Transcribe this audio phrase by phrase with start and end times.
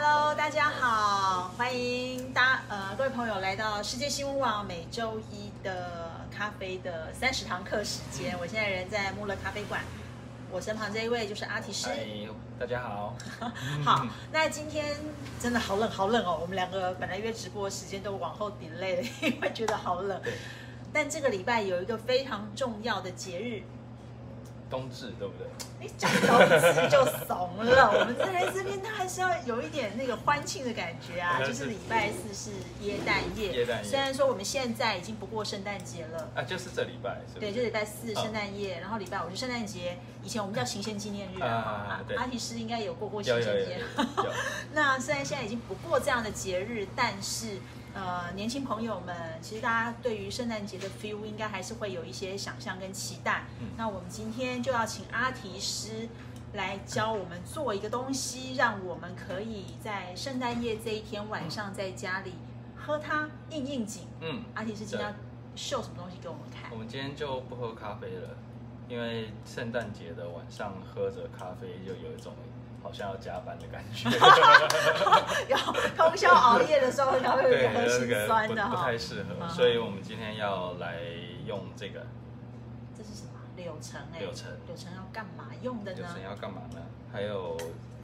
[0.00, 8.38] Hello，大家好，欢迎大呃各位朋友来到世界新闻网每周一的咖啡的三十堂课时间。
[8.38, 9.80] 我现在人在穆勒咖啡馆，
[10.52, 11.88] 我身旁这一位就是阿提师。
[11.88, 11.96] 嗨，
[12.60, 13.16] 大家好。
[13.84, 14.94] 好，那今天
[15.40, 20.22] 真的好冷好冷哦，我们两个本来约直播时间都往后 delay 了，因为觉得好冷。
[20.92, 23.64] 但这个礼拜有一个非常重要的节日，
[24.70, 25.46] 冬至对不对？
[25.80, 31.40] 你讲冬至就怂了，我们在这边，它还是要有一点那个欢庆的感觉啊。
[31.44, 39.98] 就是礼拜四是耶诞夜，耶诞夜虽然说我们现在已经不过圣诞节了，啊，就是这礼拜，是不对，是就礼拜四圣诞夜，然后礼拜五是圣诞节。
[40.22, 43.80] 以前我们叫行宪纪念日啊阿提斯应该有过过行有有有宪节
[44.16, 44.26] 有。
[44.74, 47.58] 那虽然现在已经不过这样的节日，但是
[47.94, 53.44] 呃，年轻朋友们，其实大家对于圣诞节的 feel 应该还是会有一些想象跟期待。
[53.60, 56.08] 嗯那我们今天就要请阿提斯
[56.52, 62.34] 来教我们做一个东西，让我们可以在圣诞夜这一天晚上在家里
[62.76, 64.06] 喝它应应景。
[64.20, 65.14] 嗯，阿提斯今天要
[65.56, 66.76] 秀什么东西给我们看我？
[66.76, 68.36] 们今天就不喝咖啡了，
[68.88, 72.32] 因为圣诞节的晚上喝着咖啡，就有一种
[72.82, 74.08] 好像要加班的感觉。
[75.48, 75.56] 有
[75.96, 78.96] 通宵熬夜的时候，然后会有心个酸的哈不不太。
[78.96, 81.00] 适合，嗯所以我们今天要来
[81.46, 82.06] 用这个
[82.96, 83.30] 这是什么？
[83.56, 85.98] 柳橙哎、柳橙柳橙要干嘛用的呢？
[85.98, 86.80] 柳橙要干嘛呢？
[87.12, 87.58] 还有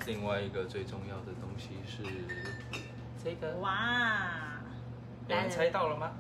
[0.07, 2.03] 另外一个最重要的东西是
[3.23, 4.61] 这个，哇！
[5.29, 6.13] 有人猜到了吗？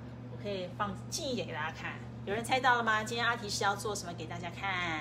[0.45, 1.92] 我可以放近一点给大家看。
[2.27, 3.03] 有人猜到了吗？
[3.03, 5.01] 今天阿提是要做什么给大家看？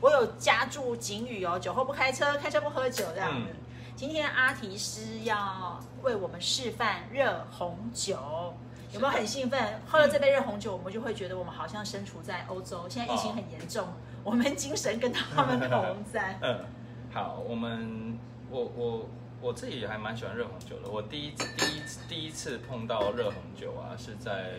[0.00, 3.48] 我有加注警语哦，酒后不开车，开车不喝酒这样子。
[3.50, 3.56] 嗯
[3.96, 8.54] 今天阿提斯要为我们示范热红酒，
[8.94, 9.78] 有没有很兴奋？
[9.86, 13.86] 喝了这杯热红酒，我们就会觉得我们好像身处在欧洲，现在疫情很严重，
[14.24, 16.34] 我们精神跟他们同在。
[16.40, 16.64] 嗯，
[17.12, 19.06] 好，我们我我
[19.42, 20.88] 我自己还蛮喜欢热红酒的。
[20.88, 24.50] 我第一次第一次第一次碰到热红酒啊，是在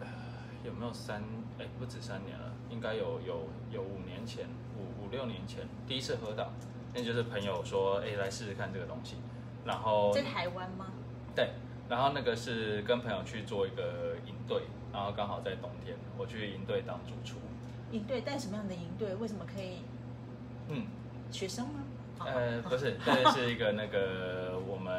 [0.00, 0.06] 呃
[0.64, 1.22] 有没有三
[1.58, 6.52] 哎不止三年了，应该有有有五年前五五六年前第一次喝到，
[6.94, 9.16] 那就是朋友说哎来试试看这个东西，
[9.64, 10.92] 然后在台湾吗？
[11.34, 11.50] 对，
[11.88, 17.38] 然后那个是跟朋友去做一个营队，然后刚好在冬天，我去营队当主厨，
[17.92, 19.14] 营队带什么样的营队？
[19.14, 19.78] 为什么可以
[20.68, 20.86] 嗯。
[21.30, 21.80] 学生吗？
[22.20, 24.92] 好呃，不是， 这是一个那个我们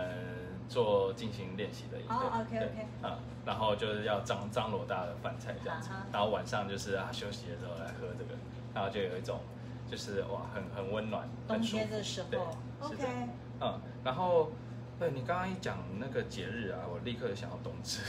[0.68, 2.59] 做进行练习的一个，哦，OK，OK。
[2.59, 8.34] 对啊，然后就是要张张罗大的饭菜这样子然后晚上就是啊休息的时候来喝这个，
[8.74, 9.40] 然后就有一种
[9.90, 11.78] 就是哇很很温暖，冬很舒服。
[11.78, 12.48] 天的时对候
[12.82, 13.04] 是，OK。
[13.04, 13.09] 的，
[13.62, 14.50] 嗯，然后
[15.02, 18.02] 对你刚刚一讲那个节日啊，我立刻想要冬至，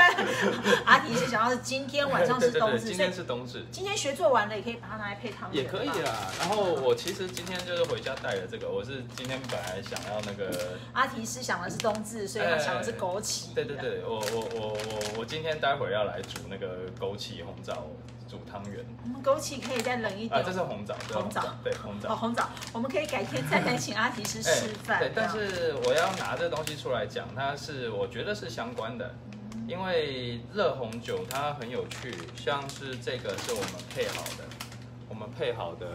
[0.86, 3.62] 阿提是想要是今天晚上是冬至，今天是冬至。
[3.70, 5.94] 今天学做完了也可以把它拿来配汤圆也可以吧。
[6.04, 13.52] 啦，然后我其实今天就是回家带了这个，我是今天本来想要那个阿提是想的是冬至，所以他想的是枸杞。
[13.54, 17.88] 对对对，我我我我我今天待会儿要来煮那个枸杞红枣
[18.28, 20.40] 煮汤圆我们枸杞可以再冷一点。
[20.40, 24.98] 啊，这是红枣，红枣对红枣哦，红枣，我们可以改天再来请阿提师示范。
[24.98, 29.14] 对，但是我要拿这东西出来讲，它是我觉得是相关的，
[29.68, 34.44] 因为热红酒它很有趣，像是这个是我们配好的，
[35.08, 35.86] 我们配好的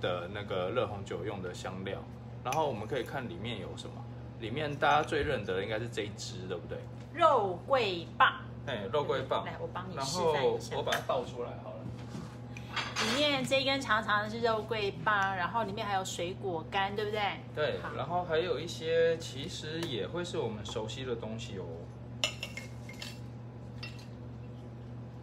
[0.00, 1.98] 的那个热红酒用的香料，
[2.44, 4.04] 然后我们可以看里面有什么，
[4.40, 6.78] 里面大家最认得的应该是这一支，对不对？
[7.14, 10.82] 肉桂棒，哎，肉桂棒，来，我帮你然示范后一下我。
[10.82, 11.77] 把它倒出来好了。
[13.04, 17.20] 里面这一根长长的是肉桂棒，然后里面还有水果干，对不对？
[17.54, 21.64] 对，然后还有一些其实也会是我们熟悉的东西哦。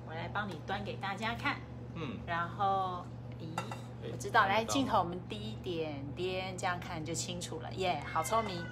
[0.08, 1.58] 我来帮你端给大家看。
[1.96, 3.06] 嗯，然后，
[3.40, 3.46] 咦，
[4.04, 7.74] 哎我知道，来镜头我们低一点点，这样看就清楚了。
[7.74, 8.64] 耶、好聪明，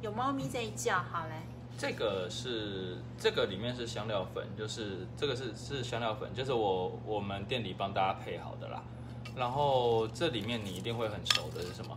[0.00, 0.98] 有猫咪在叫。
[0.98, 1.42] 好来，
[1.80, 8.82] 这个是这个里面是香料粉，就是这个是是香料粉，就是我我们店里帮大家配好的啦。
[9.34, 11.96] 然后这里面你一定会很熟的是什么？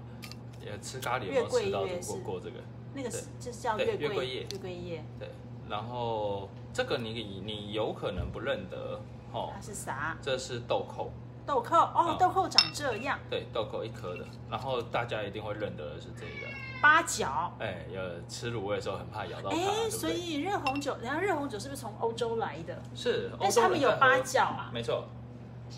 [0.66, 2.62] 呃，吃咖喱有没有吃到过过这个？
[2.94, 5.28] 那个是就是叫月桂月桂叶月桂叶，对，
[5.68, 9.02] 然后这个你你有可能不认得
[9.34, 10.18] 哦它，是啥？
[10.22, 11.10] 这是豆蔻，
[11.46, 14.26] 豆蔻哦嗯，豆蔻长这样，对，豆蔻一颗的。
[14.50, 16.73] 然后大家一定会认得的是这个。
[16.84, 17.56] 八角。
[17.60, 20.10] 哎，有吃卤味的时候很怕咬到它，哎，所？
[20.10, 22.84] 以热红酒，然后热红酒是不是从欧洲来的？
[22.94, 24.70] 是，但是他们有八八角啊。
[24.74, 25.06] 没错，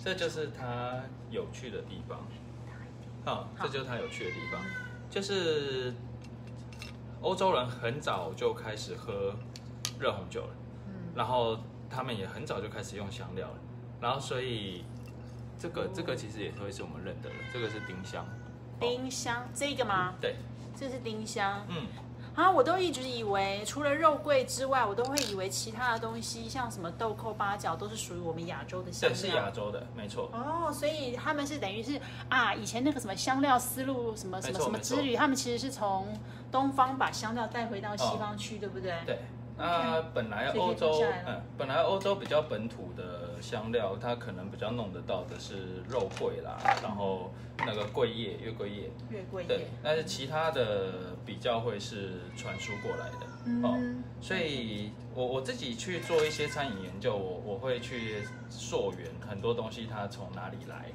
[0.03, 0.99] 这就是它
[1.29, 2.17] 有趣的地方。
[3.23, 4.59] 啊，这就是它有趣的地方，
[5.09, 5.93] 就是
[7.21, 9.35] 欧洲人很早就开始喝
[9.99, 10.53] 热红酒了，
[10.87, 11.57] 嗯，然后
[11.89, 13.55] 他们也很早就开始用香料了，
[14.01, 14.83] 然后所以
[15.57, 18.23] 这个这个其实也会是我们认得的，这个是丁香。
[18.23, 18.27] 哦
[18.77, 20.13] 丁香这个吗？
[20.19, 20.35] 对，
[20.75, 21.87] 这是丁香嗯，
[22.35, 29.49] 啊，我都一直以为除了肉桂之外，我都会以为其他的东西，像什么豆蔻、八角，都是属于我们亚洲的香对，是亚。
[29.49, 30.29] 洲的，没错。
[30.33, 36.07] 哦，所以他们是等于是啊，以前那个什么香料思路，什么什么什么之旅，他们其实是从
[36.51, 38.93] 东方把香料带回到西方去，对不对？
[39.05, 39.19] 对，
[39.57, 53.67] 那本来欧洲嗯，本来欧洲比较本土的香料，它可能比较弄得到的是肉桂啦，然后那个桂叶、月桂叶，月桂对叶，，但是其他的比较会是传输过来的。
[53.67, 53.75] 哦。
[53.77, 60.91] 嗯，所以我我自己去做一些餐饮研究，我我会去溯源很多东西它从哪里来，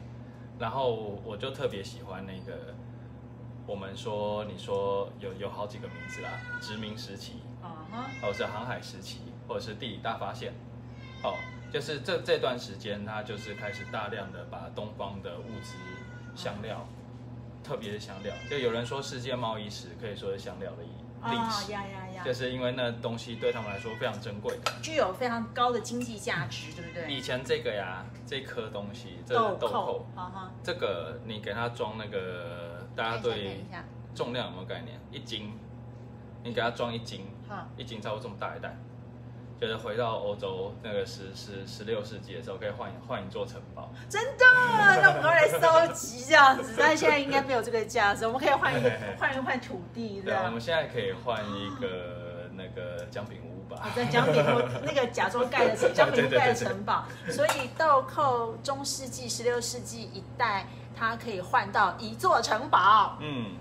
[0.58, 2.74] 然后我就特别喜欢那个，
[3.66, 10.52] 我们说你说有有好几个名字啦，殖民时期，啊哈，或者是航海时期，或者是地理大发现，
[11.22, 11.34] 哦，
[11.72, 15.76] 就是这这段时间，他就是开始大量的把东方的物资
[16.34, 16.86] 香料，
[17.62, 21.70] 特别是香料，就有人说世界贸易史可以说是香料的历啊史。
[21.70, 24.58] 呀呀呀，就是因为那东西对他们来说非常珍贵。
[24.82, 27.12] 具有非常高的经济价值，对不对？
[27.12, 33.64] 以前这个呀，这颗东西，这豆豆蔻这个你给它装那个，大家对，
[34.14, 34.98] 重量有没有概念？
[35.12, 35.52] 一斤，
[36.42, 38.76] 你给它装一斤，哈，一斤差不多这么大一袋。
[39.60, 43.92] 就是回到欧洲那个十十十六世纪的时候，可以换换一座城堡。
[44.08, 44.44] 真的，
[45.02, 48.90] 那我们要来收集这样子，但是现在应该没有这个价值，我们可以换一个
[49.20, 50.58] 换一换土地这对，我样们。
[50.58, 53.92] 现在可以换一个那个姜饼屋吧啊，。
[53.94, 60.64] 在江饼屋 那个假装盖的城，江饼屋 盖的城堡，所以豆蔻中世纪、十六世纪一代，
[60.96, 63.18] 它可以换到一座城堡。
[63.20, 63.56] 嗯，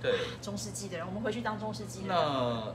[0.00, 0.20] 对。
[0.40, 2.08] 中世纪的人，我们回去当中世纪人。
[2.16, 2.72] 那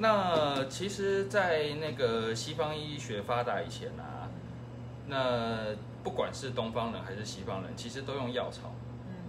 [0.00, 4.28] 那其实，在那个西方医学发达以前啊，
[5.06, 8.72] 那不管是东方人还是西方人，其实都用药草。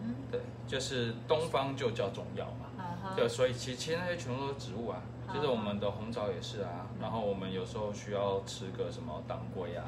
[0.04, 2.68] 嗯对，就是东方就叫中药嘛。
[2.78, 9.84] 哼，啊哈对，所以其其实那些全部都是植物啊，啊就是我们的红枣也是啊，然后我们有时候需要吃个什么当归啊，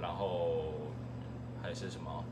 [0.00, 0.74] 然后
[1.62, 2.24] 还是什么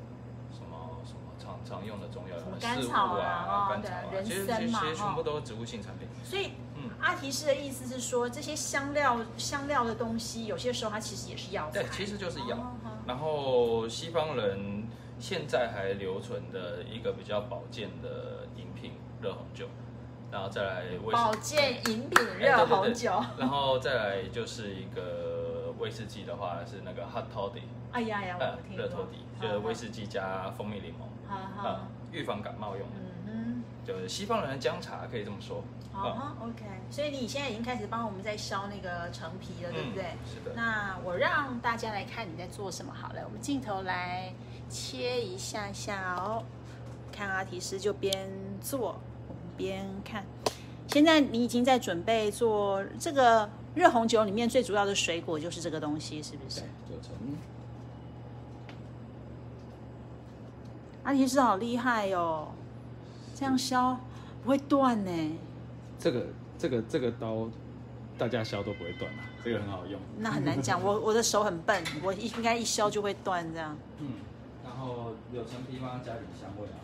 [0.53, 6.09] 什么什么常常用的中药，什么四物甘草啊甘草啊其实其实全哦部都是植物性产品。
[6.25, 6.70] 所以嗯，
[7.01, 11.91] 阿提斯的意思是说，这些香料香料的东西，有些时候它其实也是药材对，。
[11.91, 12.77] 其实就是药。
[13.07, 14.87] 然后西方人
[15.19, 19.67] 现在还留存的一个比较保健的饮品热红酒，
[20.31, 22.67] 然后再来保健饮品哎热对对。
[22.67, 23.25] 对红酒。
[23.39, 27.63] 然后再来就是一个威士忌的话是那个 hot toddy，
[27.93, 28.85] 哎呀呀，我呃有，听过。
[28.85, 31.69] 热托底，就是威士忌加蜂蜜柠檬，好好。
[31.69, 33.10] 啊，预防感冒用的，嗯
[33.87, 35.63] 就是西方人的姜茶可以这么说。
[35.93, 36.65] 哼，好哈，OK。
[36.91, 40.05] 所以你现在已经开始帮我们在削那个橙皮了，对不对？
[40.05, 40.55] 嗯是的。
[40.55, 44.33] 那我让大家来看你在做什么好了，我们镜头来
[44.69, 46.43] 切一下下哦，
[47.13, 48.31] 看阿提斯就边
[48.61, 50.25] 做，我们边看。
[50.89, 57.13] 现在你已经在准备做这个热红酒里面最主要的水果就是这个东西，是不是对？，九成。
[61.03, 62.49] 阿提斯好厉害哦，
[63.41, 63.99] 这样削
[64.45, 65.39] 不会断呢。
[65.99, 66.27] 这个
[66.59, 67.49] 这个这个刀，
[68.19, 69.99] 大家削都不会断啊，这个很好用。
[70.19, 73.75] 那很难讲，我 我的手很笨，我一应该一削就会断这样。
[73.99, 74.09] 嗯，
[74.63, 76.77] 然后有陈皮帮它加点香味啊。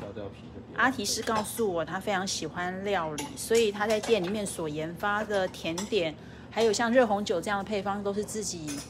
[0.00, 0.76] 削掉皮就别。
[0.78, 6.14] 阿提斯告诉我，他非常喜欢料理，所以他在店里面所研发的甜点，
[6.50, 8.80] 还有像热红酒这样的配方，都是自己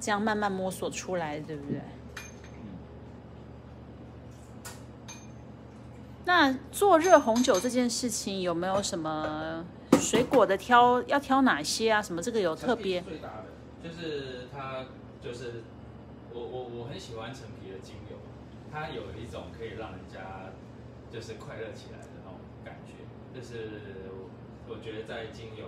[0.00, 1.78] 这样慢慢摸索出来的，对不对？
[6.26, 12.02] 那做热红酒这件事情有没有什么水果的挑要挑哪些啊？
[12.02, 13.00] 什么这个有特别？
[13.02, 13.44] 最大的
[13.80, 14.86] 就是它
[15.22, 15.62] 就是
[16.34, 18.16] 我我我很喜欢陈皮的精油，
[18.72, 20.50] 它有一种可以让人家
[21.12, 23.70] 就是快乐起来的那种感觉，就是
[24.68, 25.66] 我觉得在精油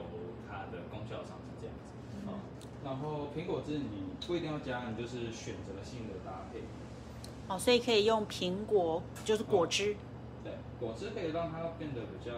[0.51, 2.27] 它的功效上是这样子。
[2.27, 2.43] 哦，
[2.85, 6.65] 然后苹果汁你不一定要加，你就是选择性的搭配。
[7.47, 9.95] 哦，所以可以用苹果，就是果汁。
[10.45, 12.33] 对，果汁可以让它变得比较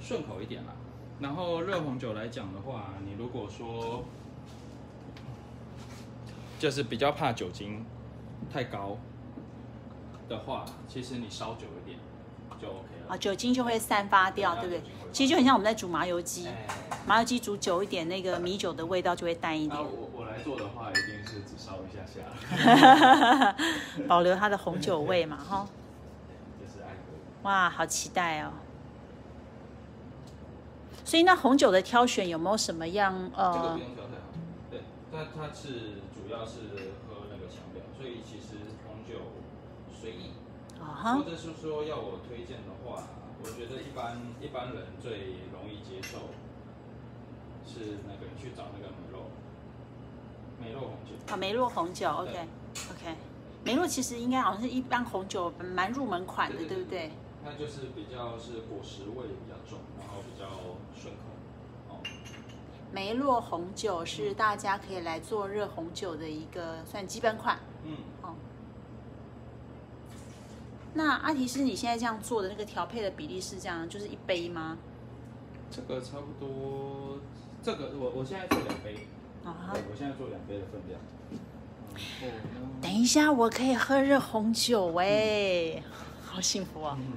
[0.00, 0.72] 顺口一点啦。
[1.20, 4.04] 然后热红酒来讲的话，你如果说
[6.58, 7.84] 就是比较怕酒精
[8.52, 8.98] 太高
[10.28, 11.98] 的话，其实你烧久一点
[12.60, 13.14] 就 OK 了。
[13.14, 14.82] 啊，酒精就会散发掉，对不对？
[15.12, 16.66] 其实就很像我们在煮麻油鸡，哎，
[17.06, 23.56] 麻油鸡煮久一点，那个米酒的味道就会淡一那点，我我来做的话，一定是只烧一下下，
[24.06, 25.66] 保留它的红酒味嘛，哈。
[27.46, 28.50] 哇，好期待哦！
[31.04, 34.34] 所以那红酒的挑选有没有什么样呃这个呃不用挑太好，
[34.68, 34.80] 对，
[35.12, 36.74] 但它是主要是
[37.06, 39.30] 喝那个强调，所以其实红酒
[39.94, 40.32] 随意。
[40.80, 43.04] 啊哈或，者是说要我推荐的话，
[43.40, 46.18] 我觉得一般一般人最容易接受
[47.64, 49.30] 是那个去找那个梅洛
[50.60, 51.32] 梅洛红酒。
[51.32, 52.48] 啊，梅洛红酒，OK
[52.90, 53.14] OK，
[53.62, 57.10] 梅洛其实应该好像是一般红酒蛮入门款的，对对对不对？
[57.46, 60.48] 它就是比较是果实味比较重，然后比较
[61.00, 61.20] 顺口。
[61.90, 62.02] 哦，
[62.92, 67.60] 梅洛红酒是大家可以来做热红酒的一个算基本款。
[67.84, 67.96] 嗯，
[70.94, 74.76] 那阿提斯，你现在这样做的那个调配的比例是这样，就是一杯吗？
[75.70, 77.18] 这个差不多，
[77.62, 79.06] 这个我我现在做两杯，
[79.44, 81.00] 啊哈对，，我现在做两杯的分量。
[82.82, 85.82] 等一下，我可以喝热红酒哎，
[86.36, 86.98] 好幸福哦！
[87.00, 87.14] 嗯，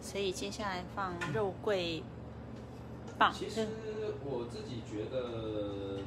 [0.00, 2.02] 所以接下来放肉桂
[3.16, 3.68] 棒，其实
[4.24, 6.00] 我自己觉得，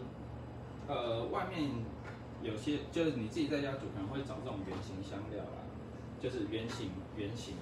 [0.90, 1.70] 呃，外面
[2.44, 5.64] 有些就是你自己在家煮，可能会找这种圆形香料啦，
[6.22, 7.56] 就是圆形圆形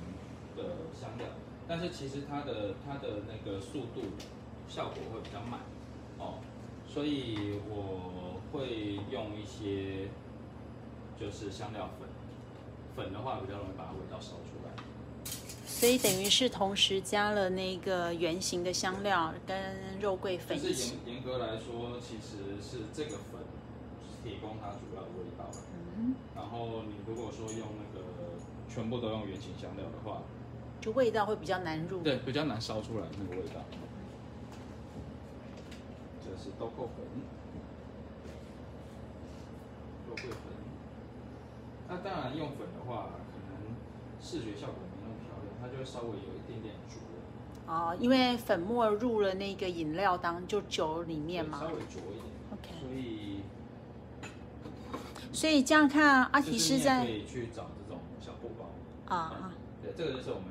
[0.57, 0.63] 的
[0.99, 1.27] 香料，
[1.67, 4.01] 但是其实它的它的那个速度
[4.67, 5.59] 效果会比较慢
[6.17, 6.39] 哦，
[6.87, 10.07] 所以我会用一些
[11.23, 12.09] 就是香料粉，
[12.97, 14.73] 粉的话比较容易把它味道烧出来。
[15.65, 19.57] 所以等于是同时加了那个圆形的香料跟
[20.01, 20.97] 肉桂粉但是一起。
[21.05, 23.39] 严严格来说，其实是这个粉
[24.21, 25.49] 提供它主要的味道。
[25.97, 28.05] 嗯，然后你如果说用那个
[28.69, 30.21] 全部都用圆形香料的话，
[30.81, 32.01] 就味道会比较难入。
[32.01, 33.61] 对，比较难烧出来那个味道。
[36.21, 37.05] 这是豆蔻粉，
[40.09, 40.62] 肉桂粉。
[41.93, 43.75] 那当然用粉的话，可能
[44.19, 46.97] 视觉效果没那么漂亮，它就会稍微有一点点浊，
[47.71, 51.67] 哦，因为粉末入了那个饮料当就酒里面嘛稍。
[51.67, 52.33] 微浊一点。
[52.51, 53.43] OK，所以
[55.31, 59.15] 所以这样看，阿提就是你也斯在可以去找这种小布包。
[59.15, 60.45] 啊，对，这个就是我们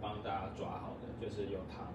[0.00, 1.92] 帮大家抓好的，就是有糖，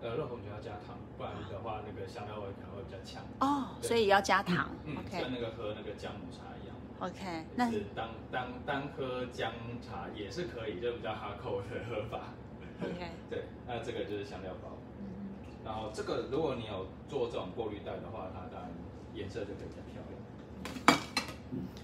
[0.00, 3.22] 呃，热红酒要加糖，不然的话那个香料味可能会比较强。
[3.40, 4.70] 哦，所以要加糖。
[4.86, 6.74] 嗯，OK 跟那个喝那个姜母茶一样。
[7.00, 12.34] OK，那是当当单喝姜茶也是可以，就比较哈口的喝法。
[12.82, 14.70] OK， 对，那这个就是香料包。
[15.00, 15.04] 嗯
[15.64, 18.70] 然后这个如果你有做这种过滤袋的话，它当然
[19.12, 20.98] 颜色就可以比较漂亮。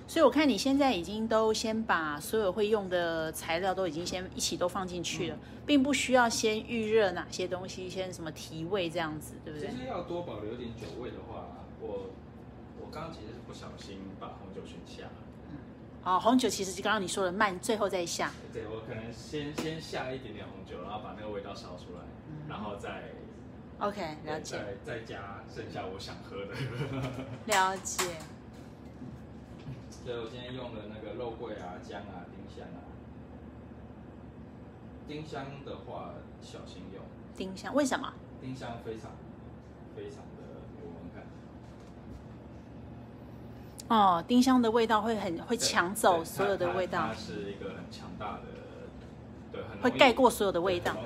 [0.07, 9.69] 所以我看你现在已经都先把所有会用的材料都已经先一起都放进去了，并不需要先预热哪些东西，先什么提味这样子，对不对？
[9.69, 11.49] 其实要多保留一点酒味的话，
[11.81, 12.11] 我我
[12.95, 15.13] 刚刚其实是不小心把红酒全下了。
[16.05, 18.31] 哦，红酒其实就刚刚你说的慢，最后再下。
[18.53, 22.03] 对，我可能先先下一点点红酒，然后把那个味道烧出来，
[22.49, 23.11] 然后再
[23.81, 26.55] OK，了解，再再加剩下我想喝的。
[27.53, 28.05] 了解。
[29.91, 32.79] 所以我今天用的那个肉桂啊、姜啊、丁香啊。
[35.09, 37.03] 丁香的话小心用，
[37.37, 38.13] 丁香为什么？
[38.41, 39.11] 丁香非常
[39.97, 40.43] 非常的
[40.81, 41.25] 有闻感，
[43.95, 47.09] 哦，丁香的味道会很会抢走所有的味道。
[47.09, 48.41] 它，是一个很强大的，
[49.53, 50.97] 对，会盖过所有的味道。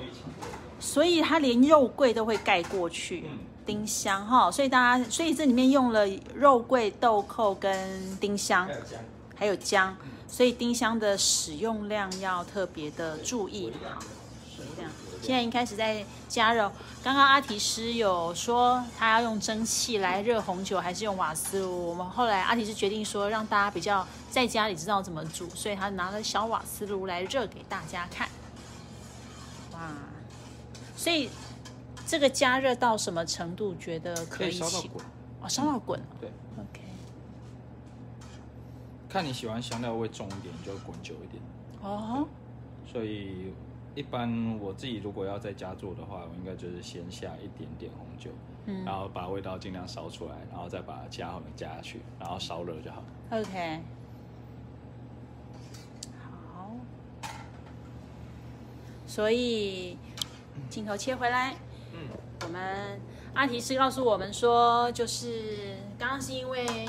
[0.80, 3.24] 所以它连肉桂都会盖过去。
[3.26, 3.38] 嗯。
[3.66, 9.00] 丁香哈，所以大家，所以这里面用了肉桂、豆蔻跟丁香还，有姜，
[9.36, 13.70] 还有姜，所以丁香的使用量要特别的注意
[15.22, 16.70] 现在已经开始在加热。
[17.02, 21.88] 刚刚阿提斯有说他要用蒸汽来热红酒，还是用瓦斯炉？
[21.88, 28.28] 我们后来阿提斯决定说让大家比较在家里知道怎么煮，所以他拿了小瓦斯炉来热给大家看。
[29.72, 29.90] 哇，
[30.96, 31.30] 所以
[32.06, 34.58] 这个加热到什么程度觉得可以起？
[34.58, 35.04] 烧到滚。
[35.40, 36.00] 哦，烧到滚。
[36.20, 36.80] 对，OK。
[39.08, 41.42] 看你喜欢香料味重一点，就滚久一点。
[41.80, 42.26] 哦，
[42.90, 43.52] 所以
[43.98, 48.30] 一般我自己如果要在家做的话，我应该就是先下一点点红酒，
[48.66, 48.84] 嗯。
[48.84, 53.02] 然后把味道尽量烧出来，然后再把加红加下去，然后烧热就好。
[53.32, 53.80] OK，
[56.22, 56.76] 好，
[59.04, 59.98] 所以
[60.70, 61.56] 镜头切回来，
[61.92, 62.08] 嗯，
[62.42, 63.00] 我们
[63.34, 66.88] 阿提斯告诉我们说，就是刚刚是因为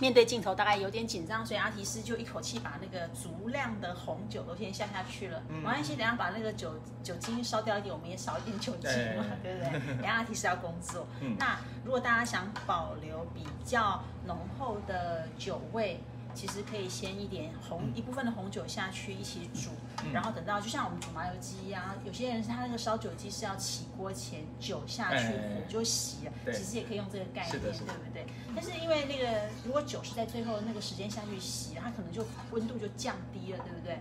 [0.00, 5.42] 面对镜头大概有点紧张，所以阿提斯就一口气把那个足量的红酒都先下下去了。
[5.48, 9.96] 嗯没关系，等下把那个酒酒精烧掉一点，我们也少一点酒精嘛，对不对？
[9.96, 11.06] 等一下阿提斯要工作。
[11.20, 16.00] 嗯那如果大家想保留比较浓厚的酒味，
[16.38, 19.70] 其实可以先一点红一部分的红酒下去一起煮，
[20.04, 25.34] 嗯然后等到就像我们煮麻油鸡啊、有些人他那个烧酒鸡是要起锅前酒下去，
[25.68, 28.24] 就洗了，其实也可以用这个概念，对不对？
[28.54, 33.98] 但是因为那个如果酒是在最后那个时间下去洗，它可能就温度就降低了，对不对？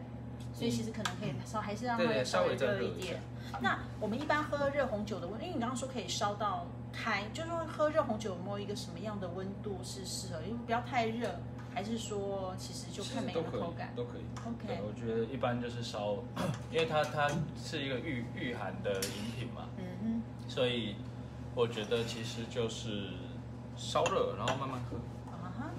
[0.54, 3.20] 所以其实可能可以稍还是让它稍微热一热一点。
[3.60, 10.42] 那我们一般喝热红酒的温，因为你刚刚说可以烧到开，就是说喝热红酒有没有一个什么样的温度是适合？
[10.44, 11.40] 因为不要太热，
[11.78, 14.24] 还是说其实就看每个口感，都可以。
[14.66, 16.16] 对，？OK，我觉得一般就是烧，
[16.74, 20.96] 因为它它是一个御御寒的饮品嘛，嗯所以
[21.54, 23.12] 我觉得其实就是
[23.76, 24.98] 烧热，然后慢慢喝。
[25.32, 25.70] 啊哈，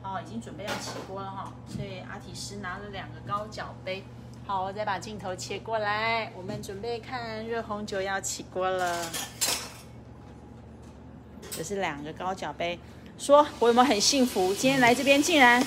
[0.00, 4.02] 好，已经准备要起锅了哈，所以阿提斯拿了两个高脚杯。
[4.46, 9.04] 好，我再把镜头切过来，我们准备看热红酒要起锅了。
[11.50, 12.78] 这是两个高脚杯，
[13.20, 14.54] 说我有没有很幸福？
[14.54, 15.62] 今天来这边竟然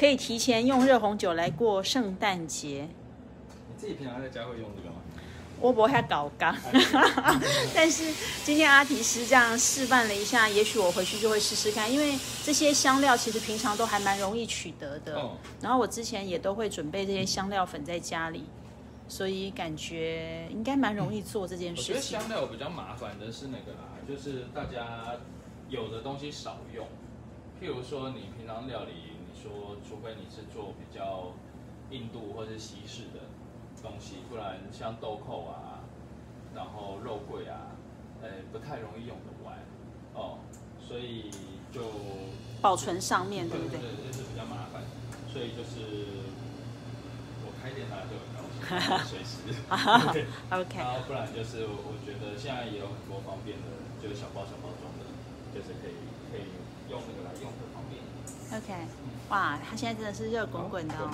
[0.00, 2.88] 可以提前用热红酒来过圣诞节。
[3.68, 4.96] 你自己平常在家会用这个吗？
[5.60, 6.56] 我不会搞刚，
[7.74, 8.10] 但是
[8.42, 15.20] 今天阿提斯这样示范了一下，也许我回去就会试试看，因为这些香料其实平常都还蛮容易取得的。
[15.20, 18.44] 哦然后我之前也都会准备这些香料粉在家里，
[19.08, 22.18] 所以感觉应该蛮容易做这件我觉得事情。
[22.18, 25.16] 香料比较麻烦的是那个啦，就是大家
[25.68, 26.86] 有的东西少用，
[27.60, 28.92] 譬如说你平常料理，
[29.26, 31.32] 你说除非你是做比较
[31.90, 33.20] 印度或是西式的
[33.82, 35.80] 东西，不然像豆蔻啊，
[36.54, 37.76] 然后肉桂啊，
[38.22, 39.58] 呃，不太容易用得完
[40.14, 40.38] 哦，
[40.80, 41.30] 所以
[41.72, 41.82] 就
[42.60, 43.80] 保存上面对不对？
[43.80, 44.82] 对，就是比较麻烦，
[45.32, 46.24] 所以就是
[47.44, 48.40] 我开店大家就很高
[49.04, 49.52] 兴，随时。
[50.50, 53.68] OK，然后不然就是我觉得现在也有很多方便的，
[54.00, 55.03] 就是小包小包装的，
[55.54, 55.94] 就是可以
[56.32, 56.42] 可以
[56.90, 58.02] 用那个来用的方便。
[58.58, 58.86] OK，
[59.30, 61.08] 哇，他现在真的是热滚滚的哦。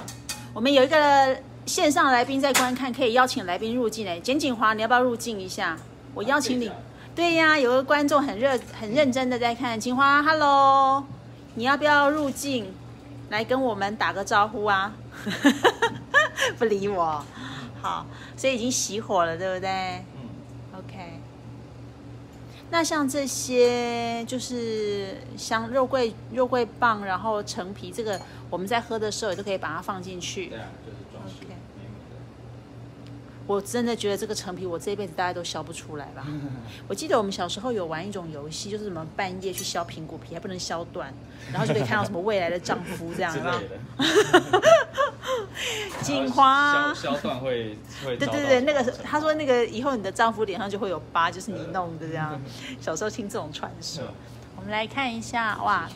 [0.54, 4.18] 我们有一个线上来宾在观看，可以邀请来宾入境哎。
[4.18, 5.76] 简景华，你要不要入境一下？
[6.14, 6.68] 我邀请你。
[6.68, 6.74] 啊
[7.12, 11.04] 对呀，有个观众很热很认真的在看，锦华，Hello，
[11.54, 12.72] 你要不要入境
[13.30, 14.94] 来跟我们打个招呼啊？
[16.56, 17.22] 不理我，
[17.82, 19.68] 好，所以已经熄火了，对不对
[20.14, 21.19] 嗯，？OK。
[22.70, 30.52] 那像这些就是像肉桂肉桂棒，然后陈皮，这个我们在喝的时候也都可以把它放进去。
[33.50, 36.24] 我真的觉得这个陈皮，我这一辈子大概都削不出来吧。
[36.86, 41.12] 我记得我们小时候有玩一种游戏，就是什么半夜去削苹果皮，还不能削断，
[41.50, 43.74] 然后就可以看到什么未来的丈夫这样，之有没有类的。
[46.00, 52.40] 锦华削削断会会对对对，那个他说那个以后你的丈夫脸上就会有疤，就是你弄的这样。
[52.80, 54.04] 小时候听这种传说，
[54.56, 55.90] 我们来看一下，哇，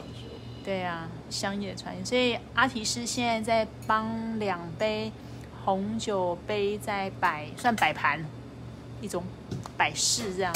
[0.64, 2.04] 对啊，乡野传言。
[2.04, 5.12] 所以阿提斯现在在帮两杯
[5.64, 8.22] 红酒杯在摆，算摆盘，
[9.00, 9.24] 一种
[9.76, 10.52] 摆饰这样。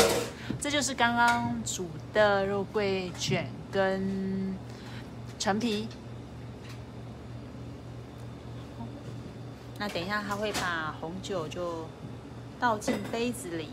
[0.60, 4.54] 这就是刚刚煮的肉桂卷跟
[5.38, 5.88] 陈皮。
[9.78, 11.86] 那等一下他会把红酒就
[12.60, 13.68] 倒进杯子里。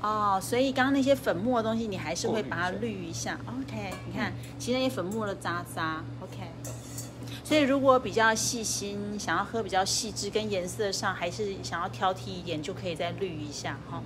[0.00, 3.38] 哦，所以刚刚那些粉末的东西，你还是会把它滤一下。
[3.46, 6.48] OK，你看，其实那些粉末的渣渣，OK。
[7.42, 14.02] 所以如果比较细心，想要喝比较细致，跟颜色上还是想要挑剔一点，就可以再滤一下哈。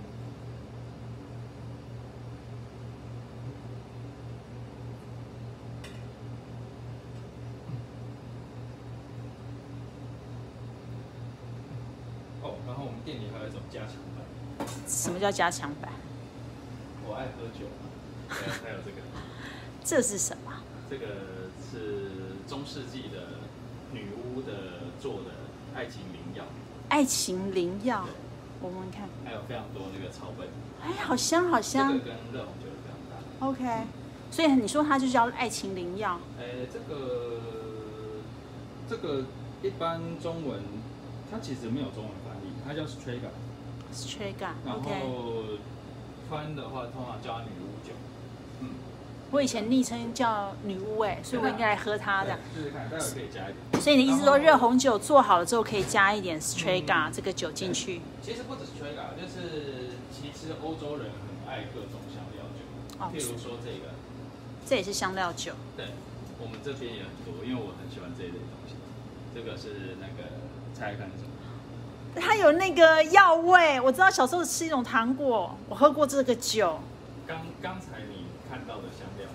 [12.42, 14.24] 哦，然后我们店里还有一种加强版，
[14.86, 15.90] 什么叫加强版？
[17.06, 17.90] 我爱喝酒嘛，
[18.28, 18.96] 还有这个，
[19.84, 20.52] 这是什么？
[20.88, 21.06] 这个
[21.70, 22.08] 是
[22.46, 23.48] 中世纪的
[23.92, 24.52] 女巫的
[25.00, 25.30] 做的
[25.74, 26.44] 爱情灵药，
[26.88, 28.06] 爱情灵药，
[28.60, 29.08] 我闻闻看。
[29.24, 30.48] 还有非常多那个草本，
[30.82, 32.04] 哎，好香，好香这香个。
[32.04, 33.46] 跟热红酒非常搭。
[33.46, 33.86] OK，
[34.30, 36.20] 所以你说它就叫爱情灵药。
[36.38, 37.40] 哎，这个
[38.88, 39.24] 这个
[39.62, 40.60] 一般中文
[41.30, 43.32] 它其实没有中文翻译，它叫 Strega，
[43.92, 44.52] Strega。
[44.64, 44.80] 然后
[46.30, 47.92] 翻的话通常叫女巫酒。
[48.60, 48.70] 嗯，
[49.30, 52.38] 我以前昵称叫女巫哎，所以我应该来喝它的。
[52.54, 53.82] 对试试看，待会可以加一点。
[53.82, 58.00] 所以你的意思说热红酒做好了之后可以加一点 Strega 这个酒进去？
[58.22, 62.62] 其实不只是 Strega，就是其实欧洲人很爱各种香料酒，
[62.98, 63.94] 哦譬如说这个，
[64.64, 65.52] 这也是香料酒。
[65.76, 65.86] 对，
[66.40, 68.74] 我们这边也很多，因为我很喜欢这一类东西。
[69.34, 70.28] 这个是那个
[70.74, 71.31] 猜猜看是什么？
[72.16, 76.78] 它有那个药味，我知道小时候吃一种糖果，我喝过这个酒。
[77.26, 79.28] 刚刚才你看到的香料，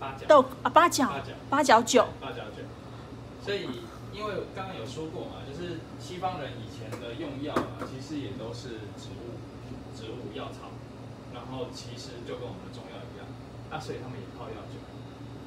[0.00, 2.62] 八角豆啊八角八角八角酒，八角酒。
[3.44, 3.68] 所以，
[4.12, 9.38] 因为刚刚有说过嘛，就是西方人以前的用药啊，其实也都是植物、
[9.94, 10.72] 植物药草，
[11.32, 13.26] 然后其实就跟我们的中药一样，
[13.70, 14.80] 那所以他们也泡药酒，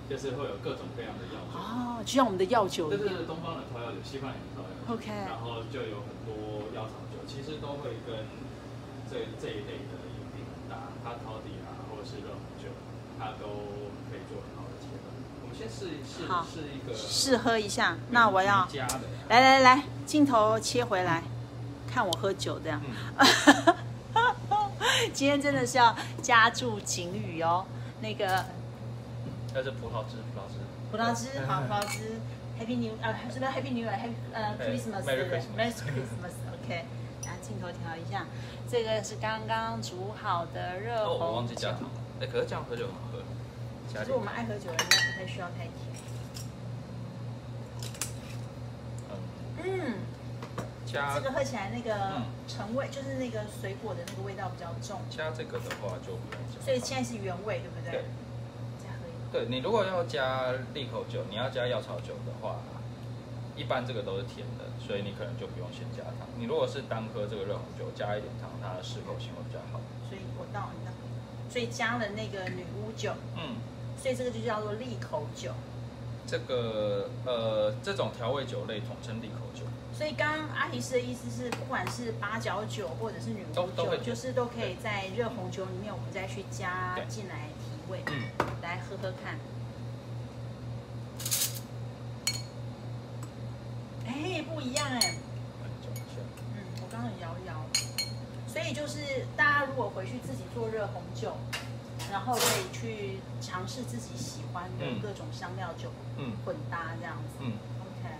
[0.09, 1.59] 就是会有各种各样的药酒。
[1.59, 2.99] 哦，就像我们的药酒一样。
[2.99, 4.93] 这就是东方人泡药酒，西方人也泡药酒。
[4.93, 8.23] OK 然后就有很多药草酒，其实都会跟
[9.11, 12.71] 这这一类的饮品很搭，它陶底啊，或者是热红酒，
[13.19, 13.47] 它都
[14.07, 15.11] 可以做很好的结合。
[15.43, 21.23] 我们先试一试好试一个试喝一下，那我要加的，来来来，镜头切回来，
[21.87, 22.81] 看我喝酒这样。
[23.17, 23.75] 嗯，
[25.13, 27.65] 今天真的是要加注警语哦。
[27.99, 28.45] 那个
[29.53, 30.59] 那是葡萄汁，葡萄汁。
[30.91, 32.19] 葡萄汁，好，葡萄汁
[32.59, 36.85] ，Happy New 呃，是不是 Happy New Year？Happy 呃 Christmas？Merry Christmas，OK。
[37.25, 38.25] 然后镜头调一下，
[38.69, 41.89] 这个是刚刚煮好的热哦，我红忘记加糖了。
[42.21, 43.19] 哎，可是这样喝酒很好喝。
[43.91, 45.73] 加点可是我们爱喝酒的人应该不太需要太甜。
[49.09, 49.95] 嗯，嗯，
[50.85, 56.63] 加这个喝起来那个嗯橙味，就是那个水果的那个味道比较重，加这个的话就不用加。
[56.63, 57.91] 所以现在是原味，对不对？
[57.91, 58.05] 对。
[59.31, 62.57] 对你如果要加利口酒，你要加药草酒的话，
[63.55, 66.27] 一般这个都是甜的，所以你可能就不用先加糖。
[66.37, 69.81] 你如果是单喝这个热红酒，加一点糖，它的适口性会比较好。
[70.07, 70.91] 所以我倒你倒，
[71.49, 73.55] 所以加了那个女巫酒，嗯，
[74.01, 75.51] 所以这个就叫做利口酒。
[76.25, 79.63] 这个呃，这种调味酒类统称利口酒。
[79.97, 88.03] 所以刚刚阿提斯的意思是，不管是八角酒或者是女巫酒，就是都可以在热红酒里面，我们再去加进来提味。
[88.07, 88.23] 嗯，
[88.61, 89.37] 来喝喝看。
[94.05, 95.15] 哎，不一样哎。
[96.55, 97.53] 嗯，我刚刚摇一摇。
[98.47, 101.35] 所以就是大家如果回去自己做热红酒，
[102.11, 107.37] 然后可以去尝试自己喜欢的嗯各种香料酒嗯混搭这样子。
[107.39, 108.15] 嗯，OK，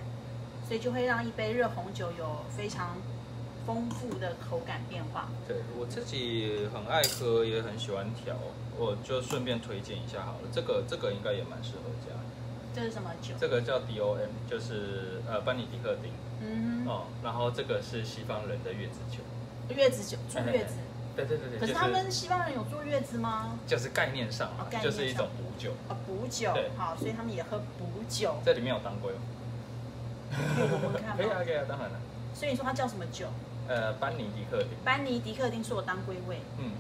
[0.68, 2.98] 所以就会让一杯热红酒有非常
[3.68, 5.28] 丰富的口感变化。
[5.46, 8.34] 对我自己很爱喝，也很喜欢调，
[8.78, 10.48] 我就顺便推荐一下好了。
[10.54, 12.16] 这个这个应该也蛮适合加。
[12.74, 13.34] 这是什么酒？
[13.38, 19.20] 这个叫 DOM，就是呃班尼迪克丁嗯哼，哦，然后这个是西方人的月子酒。
[19.76, 20.76] 月子酒，坐月子。
[21.18, 23.58] 对对对对，可是他们西方人有坐月子吗？
[23.68, 28.36] 就是概念上啊哦概念上就是一种补酒，啊，补酒对，好，所以他们也喝补酒。
[28.46, 29.18] 这里面有当归哦。
[30.56, 32.00] 可以闻闻看 可以啊，可以啊，当然了。
[32.36, 33.26] 所以你说它叫什么酒？
[33.68, 36.72] 呃，班尼迪克丁，班尼迪克丁是我当归味，嗯，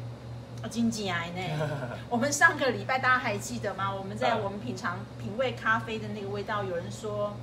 [0.63, 1.69] 哦，金吉癌呢？
[2.10, 3.93] 我们上个礼拜大家还记得吗？
[3.93, 7.36] 我们在嗯我们品尝品味咖啡的那个味道，有人说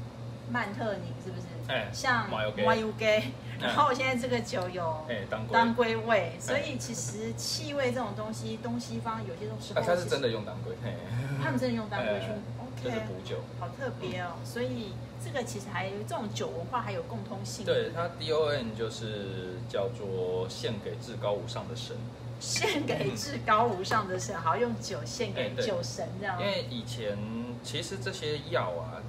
[0.50, 1.46] 曼特宁是不是？
[1.66, 3.22] 哎像马油给马油给。
[3.60, 10.74] 然后我现在这个酒有哎，当归，当归味，所以其实气味这种东西，东西方有些东西啊，它是真的，用当归，
[11.42, 12.26] 他们真的用当归 去
[12.90, 13.36] 哎这是补酒。
[13.58, 14.32] 好特别哦。
[14.44, 14.92] 所以
[15.24, 21.96] 这个其实还有这种酒文化还有共通性，对，它 DON 就是叫做献给至高无上的神，
[22.40, 26.46] 献给至高无上的神，好用酒献给酒神这样因。
[26.46, 27.16] 为以前
[27.62, 29.00] 其实这些药啊，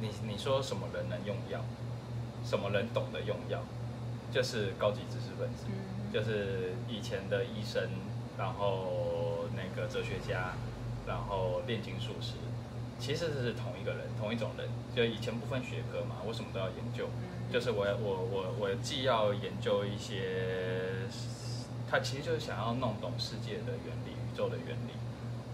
[0.00, 1.64] 你你说什么人能用药，
[2.44, 3.60] 什么人懂得用药，
[4.30, 7.88] 就是高级知识分子，嗯，就是以前的医生，
[8.36, 10.52] 然后那个哲学家，
[11.06, 12.34] 然后炼金术士，
[12.98, 14.68] 其实是同一个人，同一种人。
[14.94, 21.04] 就以前不分学科嘛，我什么都要研究，嗯就是我我我我既要研究一些，
[21.90, 24.92] 他其实就是想要弄懂世界的原理、宇宙的原理，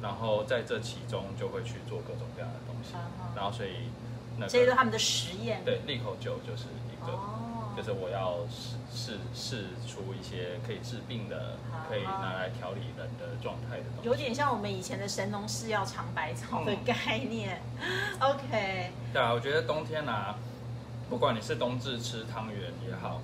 [0.00, 2.94] 然后在这其中就会去做各种各样的东西，
[3.34, 3.90] 然后所以
[4.38, 5.62] 那个这些都他们的实验。
[5.64, 7.12] 对利口酒就是一个。
[7.12, 7.41] 哦，
[7.76, 14.08] 就是我要试试试出一些可以治病的、啊可以拿来调理人的状态的东西。
[14.08, 17.60] 有点像我们以前的神农氏要尝百草的嗯概念。
[18.18, 20.36] OK，对啊，我觉得冬天啊，
[21.10, 23.20] 不管你是冬至吃汤圆也好，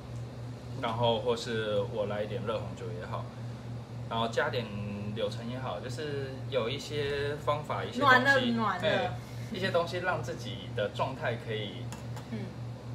[0.83, 3.25] 然后或是我来一点热红酒也好，
[4.11, 4.67] 然后加点
[5.15, 9.11] 柳橙也好，就是有一些方法、一些东暖了西，暖了哎
[9.51, 11.85] 一些东西让自己的状态可以。
[12.33, 12.41] 嗯，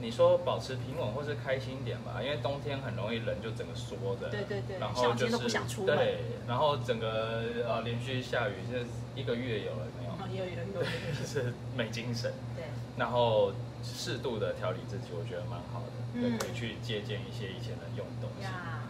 [0.04, 5.96] 你说保持平稳或是开心一点吧，因为冬天很容易人就整个缩着，对对对然后就是都不想出门。
[5.96, 8.86] 对，然后整个呃连续下雨，就是
[9.16, 10.12] 一个月有了没有？
[10.12, 11.20] 哦有有有有有。
[11.20, 12.66] 就 是没精神，对，
[12.98, 18.48] 然后适度的调理自己，我觉得蛮好的，对，嗯可以去借鉴一些以前的用的东西。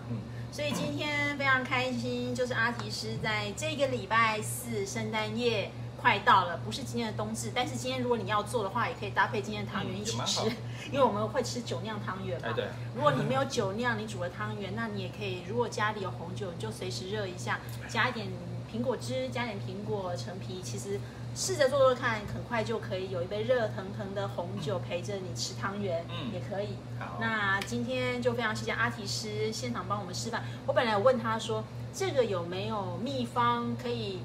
[0.10, 0.17] 嗯，
[0.52, 5.69] 所以今天非常开心，就是阿提斯在这个礼拜四圣诞夜
[6.03, 10.41] 快到了，不是今天的冬至，但是今天如果你要做的话，也可以搭配今天的汤圆嗯一起吃
[10.91, 12.49] 因为我们会吃酒酿汤圆嘛。
[12.49, 18.27] 哎对，如果你没有酒酿，你煮了汤圆，那你也可以，如果家里有红酒，你就随时热一下，加一点
[18.69, 20.99] 苹果汁，加点苹果陈皮，其实
[21.33, 26.75] 试着做做看，很快就可以有一杯热腾腾的红酒陪着你吃汤圆，嗯也可以。
[26.99, 30.43] 好，那今天就非常谢谢阿提师现场帮我们示范。
[30.67, 31.63] 我本来有问他说，
[31.93, 34.19] 这个有没有秘方可以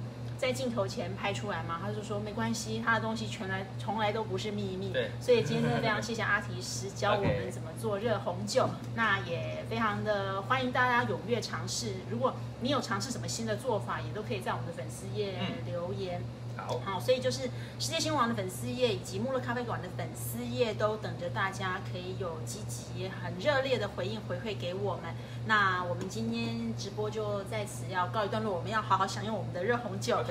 [0.49, 1.79] 在镜头前拍出来嘛？
[1.85, 4.89] 他就说没关系，他的东西全来从来都不是秘密。
[4.95, 8.67] 对所以今天真的非常谢谢阿提师教我们怎么做热红酒。
[8.95, 11.97] 那也非常的欢迎大家踊跃尝试。
[12.09, 12.33] 如果
[12.63, 16.23] 你有尝试什么新的做法，也都可以在我们的粉丝页嗯留言。
[16.59, 17.45] 好，好，所以就是
[17.79, 25.15] 世界新闻网的粉丝页以及穆勒咖啡馆的粉丝页都等着大家可以有积极、很热烈的回应回馈给我们。
[25.47, 30.23] 那我们今天直播就在此要告一段落，我们要好好享用我们的热红酒。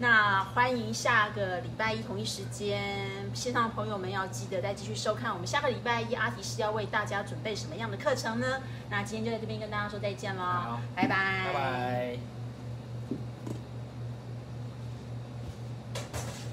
[0.00, 8.46] 那欢迎下个礼拜一同一时间，线上的朋友们要记得再继续收看我们下个礼拜一阿提是要为大家准备什么样的课程呢？
[8.90, 12.33] 那今天就在这边跟大家说再见喽好，拜拜，拜拜。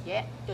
[0.05, 0.53] 耶，就。